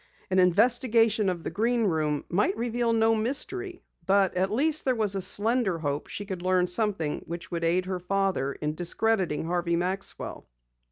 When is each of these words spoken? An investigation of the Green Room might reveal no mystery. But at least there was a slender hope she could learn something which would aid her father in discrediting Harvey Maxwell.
An 0.31 0.39
investigation 0.39 1.29
of 1.29 1.43
the 1.43 1.51
Green 1.51 1.83
Room 1.83 2.25
might 2.27 2.57
reveal 2.57 2.91
no 2.91 3.13
mystery. 3.13 3.83
But 4.07 4.33
at 4.35 4.49
least 4.51 4.83
there 4.83 4.95
was 4.95 5.13
a 5.15 5.21
slender 5.21 5.77
hope 5.77 6.07
she 6.07 6.25
could 6.25 6.41
learn 6.41 6.65
something 6.65 7.21
which 7.27 7.51
would 7.51 7.63
aid 7.63 7.85
her 7.85 7.99
father 7.99 8.51
in 8.51 8.73
discrediting 8.73 9.45
Harvey 9.45 9.75
Maxwell. 9.75 10.47